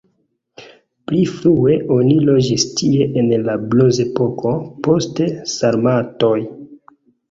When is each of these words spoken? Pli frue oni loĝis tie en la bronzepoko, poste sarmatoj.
Pli 1.11 1.19
frue 1.33 1.75
oni 1.97 2.17
loĝis 2.31 2.67
tie 2.81 3.09
en 3.23 3.31
la 3.51 3.61
bronzepoko, 3.69 4.59
poste 4.91 5.33
sarmatoj. 5.57 6.37